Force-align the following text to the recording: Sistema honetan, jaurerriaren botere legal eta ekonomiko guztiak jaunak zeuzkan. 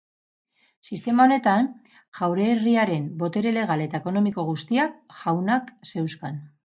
Sistema 0.93 1.27
honetan, 1.27 1.67
jaurerriaren 2.19 3.05
botere 3.25 3.53
legal 3.59 3.85
eta 3.89 4.01
ekonomiko 4.05 4.47
guztiak 4.49 4.97
jaunak 5.21 5.71
zeuzkan. 5.93 6.43